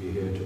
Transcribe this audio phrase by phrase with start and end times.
[0.00, 0.37] G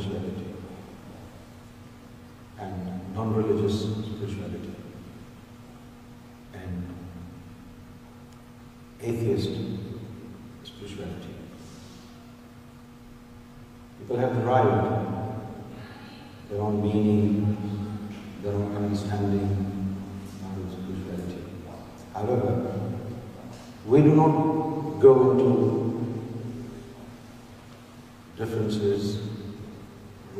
[0.00, 0.54] spirituality
[2.58, 4.74] and non-religious spirituality
[6.54, 6.94] and
[9.00, 9.50] atheist
[10.64, 11.34] spirituality.
[13.98, 15.08] People have derived
[16.48, 17.56] their own meaning,
[18.42, 19.96] their own understanding
[20.44, 21.42] of spirituality.
[22.14, 22.72] However,
[23.86, 25.82] we do not go into
[28.36, 29.31] differences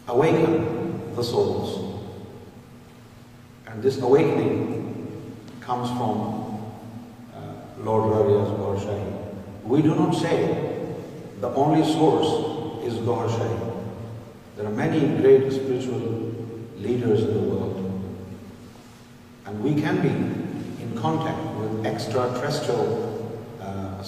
[0.06, 0.64] اویکن
[1.16, 1.92] of soul so
[3.68, 4.74] and this awakening
[5.66, 6.20] comes from
[7.86, 9.12] lord روز اور شاہی
[9.70, 10.36] we do not سے
[11.42, 13.58] دا source us good shahi
[14.58, 15.98] there are many great spiritual
[16.78, 17.22] leaders
[19.46, 20.10] and we can be
[20.84, 22.26] in کا
[22.40, 22.70] ٹریسٹرس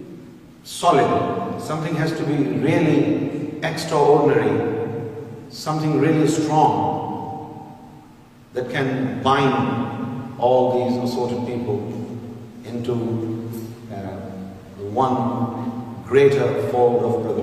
[0.63, 5.09] solid, something has to be really extraordinary,
[5.51, 7.83] something really strong
[8.53, 11.81] that can bind all these assorted people
[12.65, 12.93] into
[13.93, 13.97] uh,
[14.93, 15.47] one
[16.07, 17.43] greater form of brotherhood.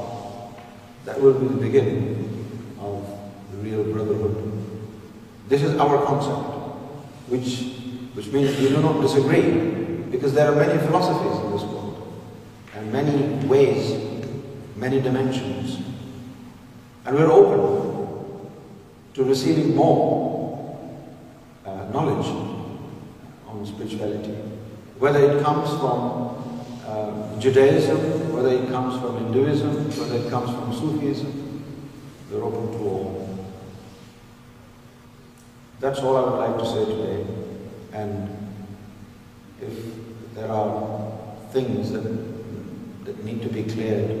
[1.05, 3.05] That will be the beginning of
[3.51, 4.35] the real brotherhood.
[5.49, 6.47] This is our concept,
[7.27, 12.21] which means we do not disagree, because there are many philosophies in this world,
[12.75, 13.99] and many ways,
[14.75, 15.79] many dimensions.
[17.05, 18.51] And we're open
[19.15, 20.77] to receiving more
[21.65, 22.27] uh, knowledge
[23.47, 24.35] on spirituality,
[24.99, 28.20] whether it comes from uh, Judaism,
[28.41, 29.17] need
[43.43, 44.20] to be clear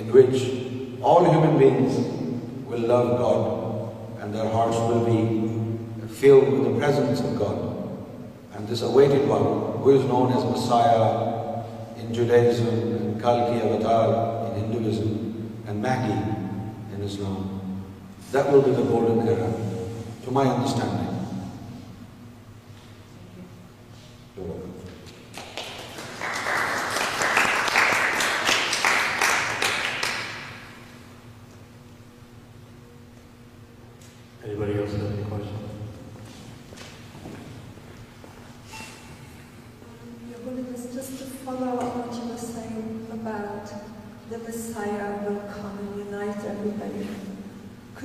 [0.00, 0.42] add which
[1.02, 1.98] all human beings
[2.70, 6.40] will love God and the hearts will be few
[6.80, 7.62] dozens God
[8.54, 9.30] and this are what add
[9.84, 11.32] view is not as مسائل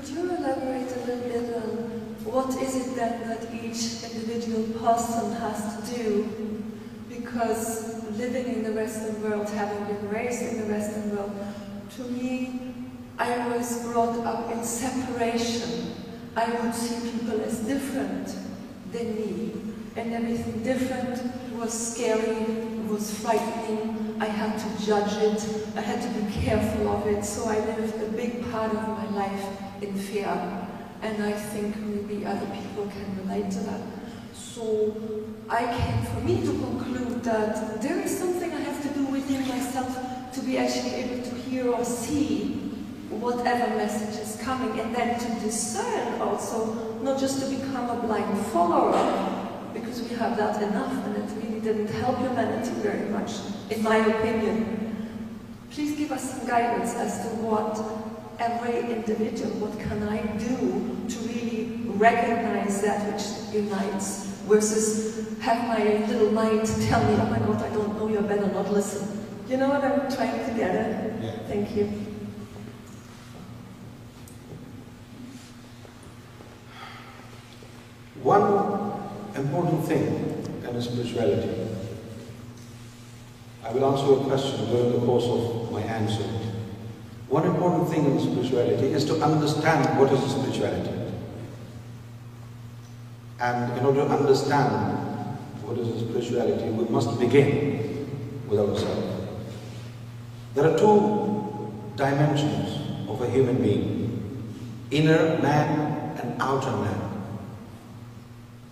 [0.08, 0.13] to
[12.10, 12.46] be
[13.18, 15.00] I was growth اپنشن
[16.36, 18.36] I would see people as different
[18.94, 19.15] then
[19.96, 26.03] and was different we was scaring was frightening I had to جج it I had
[26.03, 33.53] to be careful of it so I live the big بھار of my life پیپلائٹ
[34.36, 34.65] so
[35.48, 35.65] I
[36.24, 39.98] me to conclude that there is something I have to do why self
[40.36, 41.20] to be ایشل
[41.29, 42.24] to hear over see
[43.12, 44.65] whatever messages come
[47.89, 48.98] up like for over
[49.74, 53.39] because you have the enough to wait help you مین اچھ very much
[53.70, 54.63] in my opinion
[55.70, 58.09] please کیسن guidance as to what
[58.39, 63.53] every individual, what can I do to really recognize that which
[63.53, 68.20] unites versus have my little mind tell me, oh my God, I don't know you,
[68.20, 69.27] I better not listen.
[69.48, 71.22] You know what I'm trying to get at?
[71.22, 71.32] Yeah.
[71.48, 71.86] Thank you.
[78.22, 81.68] One important thing in a spirituality.
[83.63, 86.49] I will answer a question during the course of my answer.
[87.32, 90.98] ونپورٹن thing اسپرچولیٹیز to understand اسپیرچولیٹیچویلٹی
[98.77, 98.96] sir
[100.56, 100.98] there two
[101.96, 102.77] dimensions
[103.08, 103.82] human being
[104.91, 105.12] and
[106.39, 107.08] outer main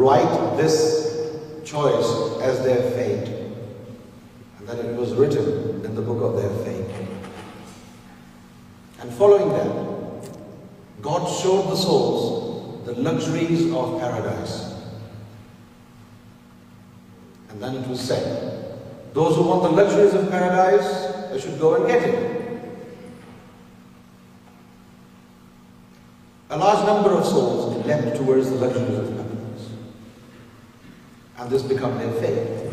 [0.00, 0.78] right this
[1.64, 2.06] choice
[2.42, 3.28] as the fat
[4.68, 6.98] then و book of the fat
[8.98, 9.50] and following
[11.04, 14.69] that شور the سوز the luxuries of paradise
[17.50, 18.78] And then it was said,
[19.12, 22.40] those who want the luxuries of paradise, they should go and get it.
[26.50, 29.68] A large number of souls leapt towards the luxuries of paradise.
[31.38, 32.72] And this became their faith.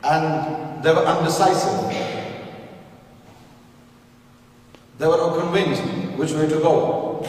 [0.03, 2.20] And they were undecisive.
[5.01, 5.83] They were not convinced
[6.19, 7.27] which way to go.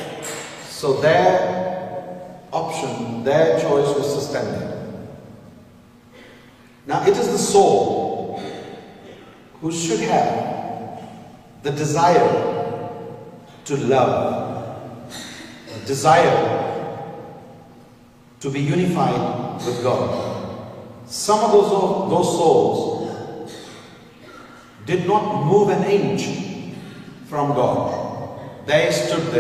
[0.63, 4.77] So their option, their choice was suspended.
[6.86, 8.43] Now it is the soul
[9.62, 11.01] who should have
[11.63, 12.89] the desire
[13.63, 14.83] to love,
[15.74, 16.98] the desire
[18.41, 20.10] to be unified with God.
[21.05, 23.50] Some of those souls
[24.86, 26.50] did not move an inch
[27.31, 29.35] from God they sit don't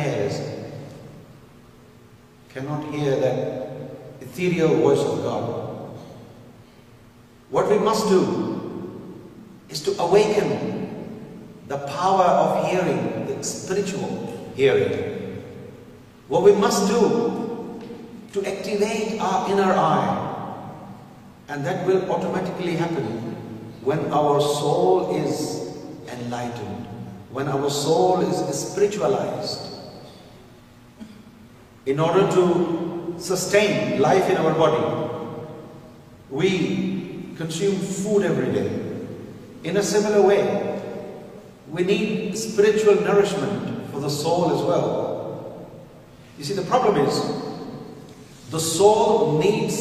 [11.87, 13.31] power of hung
[13.71, 14.27] recharging
[16.31, 17.29] what we must do
[18.33, 19.23] to activate
[21.51, 23.05] And that will automatically happen
[23.83, 25.75] when our soul is
[26.07, 26.87] enlightened,
[27.33, 29.59] when our soul is spiritualized.
[31.87, 35.11] In order to sustain life in our body,
[36.31, 38.71] we consume food every day.
[39.65, 40.81] In a similar way,
[41.69, 45.69] we need spiritual nourishment for the soul as well.
[46.39, 47.21] You see, the problem is
[48.53, 49.81] the soul needs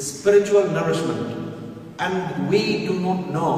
[0.00, 3.50] spiritual nourishment and we do not know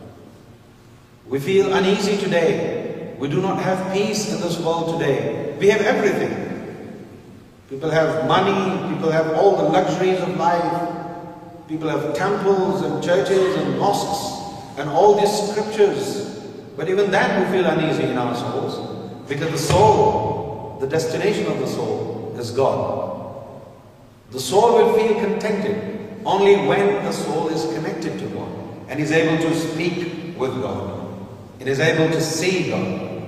[1.28, 3.16] We feel uneasy today.
[3.18, 5.56] We do not have peace in this world today.
[5.58, 6.44] We have everything.
[7.68, 10.92] People have money, people have all the luxuries of life.
[11.68, 16.38] People have temples and churches and mosques and all these scriptures.
[16.76, 19.28] But even that we feel uneasy in our souls.
[19.28, 23.05] Because the soul, the destination of the soul is God.
[24.30, 28.50] The soul will feel contented only when the soul is connected to God
[28.88, 31.18] and is able to speak with God.
[31.60, 33.22] It is able to see God,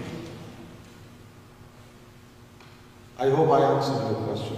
[3.19, 4.57] I hope I answered your question.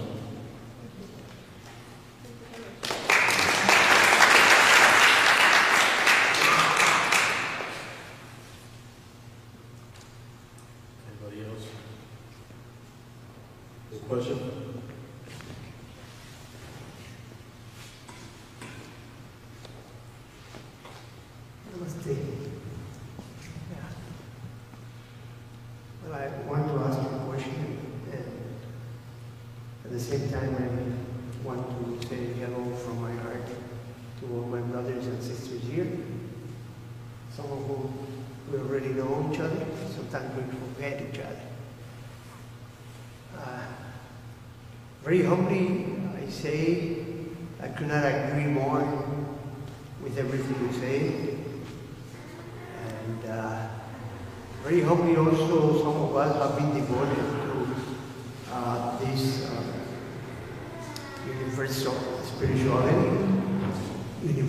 [14.16, 14.55] Pleasure.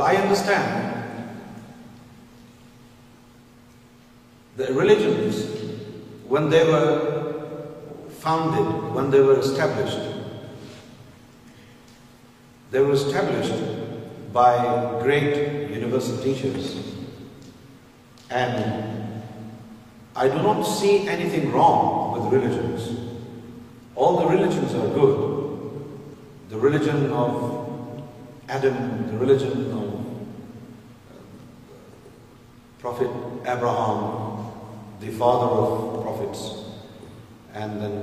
[0.00, 0.86] I understand
[12.72, 13.60] the was established
[14.32, 14.58] by
[15.02, 15.36] great
[15.70, 16.44] universe teach
[18.30, 18.56] and
[20.14, 22.88] I ڈاٹ see any thus
[26.50, 29.64] the religion آفم religion
[33.44, 33.98] Abraham
[35.00, 35.68] the father of
[35.94, 36.42] prophets
[37.54, 38.00] and then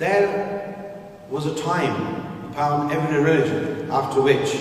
[0.00, 0.26] there
[1.30, 1.94] was a time
[2.54, 4.54] found every religion after which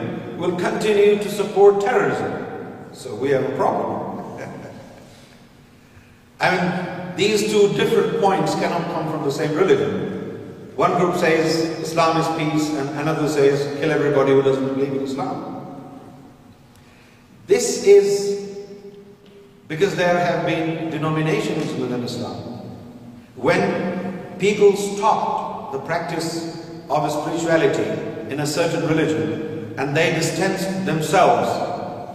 [23.38, 32.14] When people stopped the practice of spirituality in a certain religion and they distanced themselves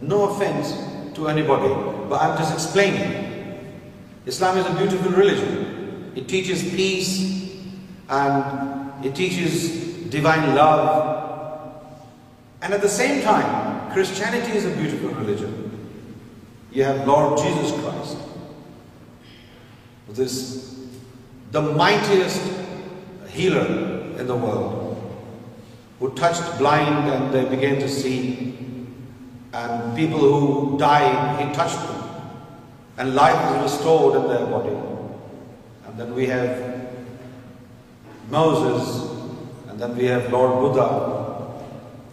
[0.00, 0.74] No offense
[1.14, 1.68] to anybody,
[2.08, 3.30] but I'm just explaining.
[4.26, 6.12] Islam is a beautiful religion.
[6.14, 7.54] It teaches peace
[8.08, 11.84] and it teaches divine love.
[12.62, 15.66] And at the same time, Christianity is a beautiful religion.
[16.72, 18.16] You have Lord Jesus Christ,
[20.08, 20.86] this
[21.50, 22.40] the mightiest
[23.28, 23.66] healer
[24.18, 24.96] in the world,
[25.98, 28.56] who touched blind and they began to see.
[29.52, 31.06] People who tie
[31.52, 31.94] touch to
[32.96, 33.18] and
[35.98, 36.60] then we ہیوز
[39.80, 40.86] then view Lord Buddha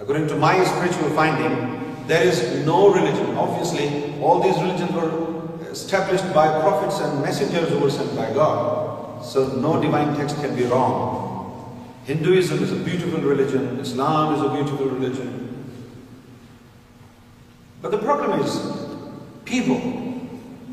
[0.00, 1.75] according to my spiritual finding
[2.06, 3.36] There is no religion.
[3.36, 9.24] Obviously, all these religions were established by prophets and messengers who were sent by God.
[9.24, 11.24] So no divine text can be wrong.
[12.04, 13.80] Hinduism is a beautiful religion.
[13.80, 15.74] Islam is a beautiful religion.
[17.82, 18.60] But the problem is,
[19.44, 19.78] people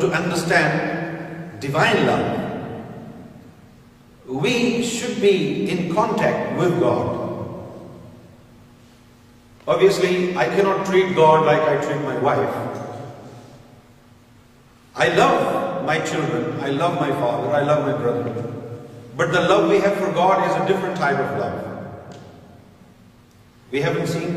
[0.00, 2.16] to understand divine love
[4.28, 7.18] We should be in contact with God.
[9.66, 12.54] Obviously, I cannot treat God like I treat my wife.
[14.94, 18.52] I love my children, I love my father, I love my brother.
[19.16, 21.68] But the love we have for God is a different type of love.
[23.70, 24.37] We haven't seen God